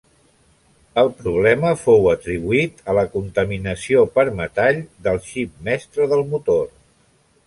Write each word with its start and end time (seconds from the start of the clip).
El 1.01 1.09
problema 1.17 1.73
fou 1.81 2.07
atribuït 2.13 2.81
a 2.93 2.95
la 2.99 3.03
contaminació 3.17 4.01
per 4.19 4.25
metall 4.39 4.81
del 5.09 5.21
xip 5.29 5.63
mestre 5.69 6.09
del 6.15 6.25
motor. 6.33 6.65